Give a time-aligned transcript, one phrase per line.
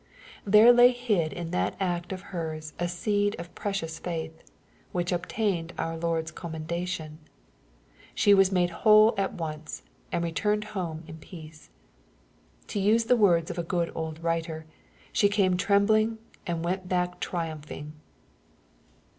[0.45, 4.43] There lay hid in that act of her's a seed of precious faith,
[4.91, 7.19] which obtained our Lord's commendation.
[8.15, 11.69] She was made whole at once, and returned home in peace.
[12.69, 14.71] To use the words of a good old writer, '^
[15.13, 17.93] She came trembling, and went back triumphing.